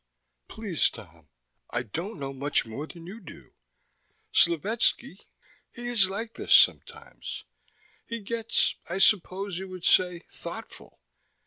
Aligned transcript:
"Please, 0.47 0.89
Tom, 0.89 1.27
I 1.69 1.83
don't 1.83 2.17
know 2.19 2.33
much 2.33 2.65
more 2.65 2.87
than 2.87 3.05
you 3.05 3.19
do. 3.21 3.53
Slovetski, 4.33 5.19
he 5.71 5.89
is 5.89 6.09
like 6.09 6.33
this 6.33 6.55
sometimes. 6.55 7.43
He 8.07 8.19
gets, 8.19 8.77
I 8.89 8.97
suppose 8.97 9.59
you 9.59 9.67
would 9.69 9.85
say, 9.85 10.23
thoughtful. 10.31 11.01